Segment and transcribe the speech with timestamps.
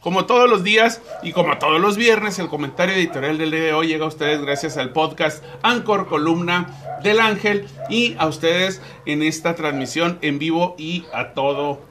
[0.00, 3.72] como todos los días y como todos los viernes, el comentario editorial del día de
[3.74, 9.22] hoy llega a ustedes gracias al podcast Anchor Columna del Ángel y a ustedes en
[9.22, 11.82] esta transmisión en vivo y a todo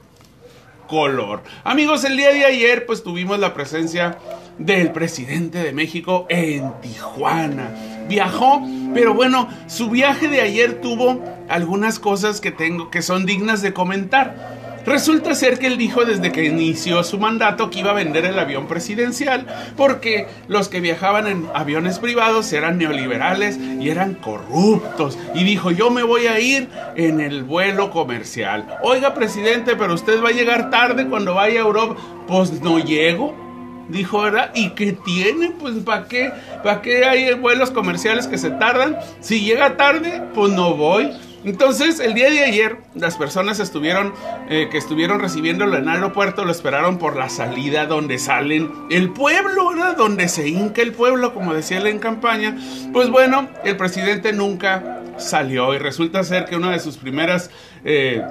[0.88, 1.42] color.
[1.62, 4.18] Amigos, el día de ayer pues tuvimos la presencia
[4.58, 7.70] del presidente de México en Tijuana.
[8.08, 8.60] Viajó,
[8.92, 13.72] pero bueno, su viaje de ayer tuvo algunas cosas que tengo que son dignas de
[13.72, 14.58] comentar.
[14.86, 18.38] Resulta ser que él dijo desde que inició su mandato que iba a vender el
[18.38, 25.18] avión presidencial porque los que viajaban en aviones privados eran neoliberales y eran corruptos.
[25.34, 28.66] Y dijo, yo me voy a ir en el vuelo comercial.
[28.82, 31.96] Oiga, presidente, pero usted va a llegar tarde cuando vaya a Europa.
[32.26, 33.50] Pues no llego
[33.90, 34.50] dijo, ¿verdad?
[34.54, 35.50] ¿Y qué tiene?
[35.50, 36.32] Pues ¿para qué?
[36.62, 38.96] ¿Para qué hay vuelos comerciales que se tardan?
[39.20, 41.10] Si llega tarde, pues no voy.
[41.44, 44.12] Entonces, el día de ayer, las personas estuvieron,
[44.48, 49.10] eh, que estuvieron recibiéndolo en el aeropuerto, lo esperaron por la salida donde salen el
[49.10, 49.96] pueblo, ¿verdad?
[49.96, 52.56] Donde se hinca el pueblo, como decía él en campaña.
[52.92, 57.50] Pues bueno, el presidente nunca salió y resulta ser que una de sus primeras...
[57.84, 58.22] Eh,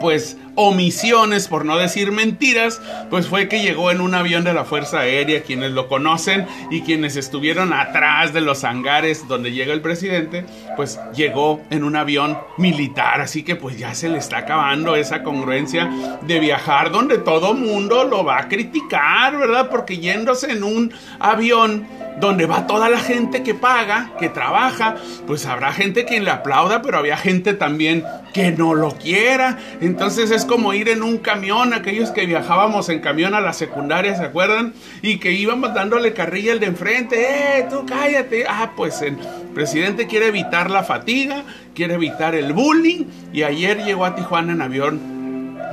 [0.00, 4.64] pues omisiones, por no decir mentiras, pues fue que llegó en un avión de la
[4.64, 9.80] Fuerza Aérea, quienes lo conocen y quienes estuvieron atrás de los hangares donde llega el
[9.80, 10.44] presidente,
[10.76, 15.22] pues llegó en un avión militar, así que pues ya se le está acabando esa
[15.22, 15.90] congruencia
[16.22, 19.68] de viajar donde todo mundo lo va a criticar, ¿verdad?
[19.70, 21.86] Porque yéndose en un avión
[22.20, 24.96] donde va toda la gente que paga, que trabaja,
[25.26, 29.58] pues habrá gente quien le aplauda, pero había gente también que no lo quiera.
[29.80, 34.16] Entonces es como ir en un camión, aquellos que viajábamos en camión a la secundaria,
[34.16, 34.74] ¿se acuerdan?
[35.02, 37.16] Y que íbamos dándole carrilla al de enfrente,
[37.58, 38.44] ¡eh, tú cállate!
[38.48, 39.16] Ah, pues el
[39.54, 44.62] presidente quiere evitar la fatiga, quiere evitar el bullying, y ayer llegó a Tijuana en
[44.62, 45.13] avión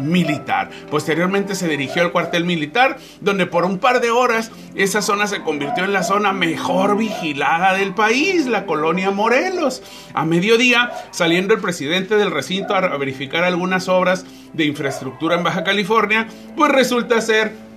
[0.01, 0.69] militar.
[0.89, 5.41] Posteriormente se dirigió al cuartel militar, donde por un par de horas esa zona se
[5.41, 9.83] convirtió en la zona mejor vigilada del país, la colonia Morelos.
[10.13, 15.63] A mediodía, saliendo el presidente del recinto a verificar algunas obras de infraestructura en Baja
[15.63, 17.70] California, pues resulta ser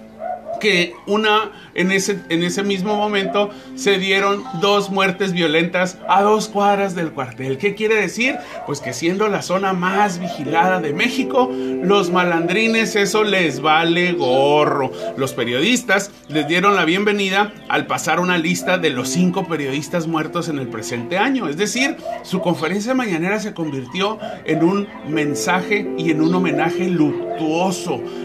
[0.65, 6.49] que una en ese, en ese mismo momento se dieron dos muertes violentas a dos
[6.49, 7.59] cuadras del cuartel.
[7.59, 8.37] ¿Qué quiere decir?
[8.65, 14.91] Pues que siendo la zona más vigilada de México, los malandrines eso les vale gorro.
[15.19, 20.49] Los periodistas les dieron la bienvenida al pasar una lista de los cinco periodistas muertos
[20.49, 21.47] en el presente año.
[21.47, 26.89] Es decir, su conferencia mañanera se convirtió en un mensaje y en un homenaje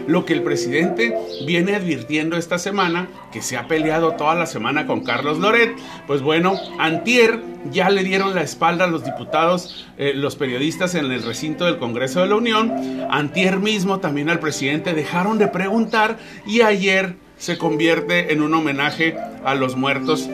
[0.06, 1.16] Lo que el presidente
[1.46, 5.74] viene advirtiendo esta semana que se ha peleado toda la semana con Carlos Loret.
[6.06, 11.10] Pues bueno, Antier ya le dieron la espalda a los diputados, eh, los periodistas en
[11.10, 12.72] el recinto del Congreso de la Unión.
[13.10, 19.16] Antier mismo también al presidente dejaron de preguntar y ayer se convierte en un homenaje
[19.44, 20.28] a los muertos,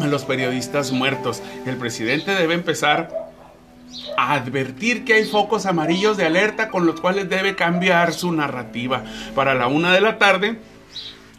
[0.00, 1.42] a los periodistas muertos.
[1.66, 3.19] El presidente debe empezar
[4.16, 9.04] a advertir que hay focos amarillos de alerta con los cuales debe cambiar su narrativa.
[9.34, 10.58] Para la una de la tarde,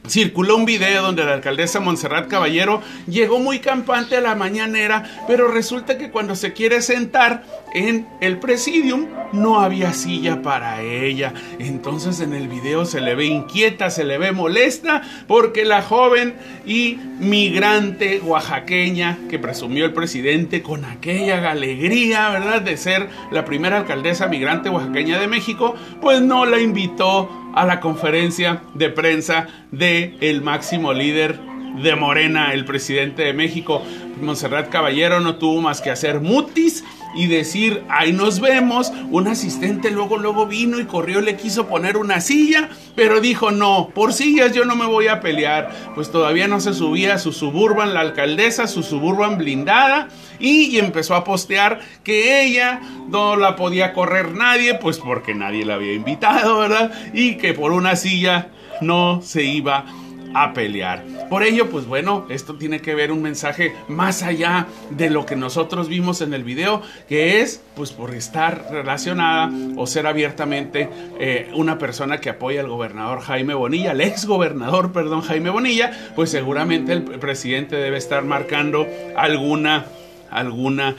[0.07, 5.47] Circuló un video donde la alcaldesa Montserrat Caballero llegó muy campante a la mañanera, pero
[5.47, 11.33] resulta que cuando se quiere sentar en el presidium no había silla para ella.
[11.59, 16.33] Entonces en el video se le ve inquieta, se le ve molesta, porque la joven
[16.65, 23.77] y migrante oaxaqueña que presumió el presidente con aquella alegría, ¿verdad?, de ser la primera
[23.77, 30.15] alcaldesa migrante oaxaqueña de México, pues no la invitó a la conferencia de prensa de
[30.21, 31.39] el máximo líder
[31.81, 33.81] de Morena, el presidente de México.
[34.21, 36.83] Monserrat Caballero no tuvo más que hacer mutis
[37.15, 38.91] y decir, ahí nos vemos.
[39.09, 43.89] Un asistente luego, luego vino y corrió, le quiso poner una silla, pero dijo, no,
[43.93, 45.71] por sillas yo no me voy a pelear.
[45.95, 50.07] Pues todavía no se subía a su suburban, la alcaldesa, su suburban blindada,
[50.39, 55.75] y, empezó a postear que ella no la podía correr nadie, pues porque nadie la
[55.75, 56.91] había invitado, ¿verdad?
[57.13, 58.49] Y que por una silla
[58.81, 59.85] no se iba
[60.33, 61.03] a pelear.
[61.31, 65.37] Por ello, pues bueno, esto tiene que ver un mensaje más allá de lo que
[65.37, 70.89] nosotros vimos en el video, que es pues por estar relacionada o ser abiertamente
[71.21, 76.11] eh, una persona que apoya al gobernador Jaime Bonilla, el ex gobernador, perdón, Jaime Bonilla,
[76.17, 78.85] pues seguramente el presidente debe estar marcando
[79.15, 79.85] alguna,
[80.31, 80.97] alguna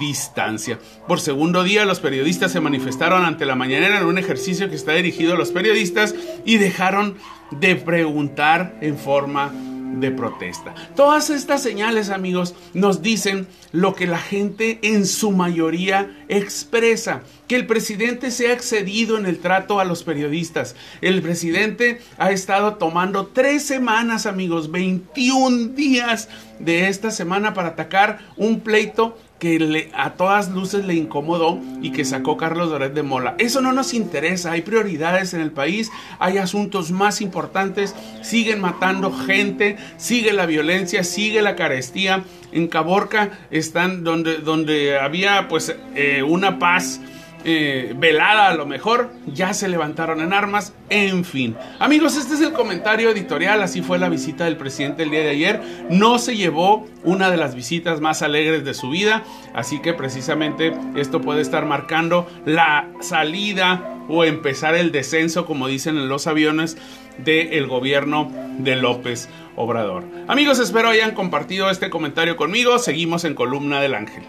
[0.00, 0.78] distancia.
[1.06, 4.92] Por segundo día, los periodistas se manifestaron ante la mañanera en un ejercicio que está
[4.92, 6.14] dirigido a los periodistas
[6.46, 7.18] y dejaron
[7.50, 9.52] de preguntar en forma
[10.00, 10.74] de protesta.
[10.96, 17.56] Todas estas señales, amigos, nos dicen lo que la gente en su mayoría expresa, que
[17.56, 20.76] el presidente se ha excedido en el trato a los periodistas.
[21.00, 28.20] El presidente ha estado tomando tres semanas, amigos, 21 días de esta semana para atacar
[28.36, 33.02] un pleito que le, a todas luces le incomodó y que sacó Carlos Doret de
[33.02, 33.34] Mola.
[33.38, 39.12] Eso no nos interesa, hay prioridades en el país, hay asuntos más importantes, siguen matando
[39.12, 42.24] gente, sigue la violencia, sigue la carestía.
[42.52, 47.00] En Caborca están donde, donde había pues eh, una paz
[47.44, 51.56] eh, velada a lo mejor, ya se levantaron en armas, en fin.
[51.78, 55.30] Amigos, este es el comentario editorial, así fue la visita del presidente el día de
[55.30, 55.60] ayer,
[55.90, 59.24] no se llevó una de las visitas más alegres de su vida,
[59.54, 65.96] así que precisamente esto puede estar marcando la salida o empezar el descenso, como dicen
[65.96, 66.76] en los aviones,
[67.18, 70.04] del gobierno de López Obrador.
[70.28, 74.24] Amigos, espero hayan compartido este comentario conmigo, seguimos en Columna del Ángel.